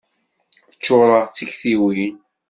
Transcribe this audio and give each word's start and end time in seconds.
Ččureɣ 0.75 1.23
d 1.27 1.31
tiktiwin. 1.35 2.15